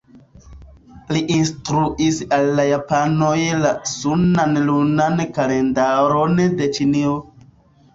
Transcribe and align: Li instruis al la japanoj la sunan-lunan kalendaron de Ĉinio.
Li 1.17 1.21
instruis 1.35 2.17
al 2.39 2.49
la 2.61 2.67
japanoj 2.71 3.37
la 3.67 3.77
sunan-lunan 3.95 5.27
kalendaron 5.41 6.47
de 6.61 6.75
Ĉinio. 6.77 7.19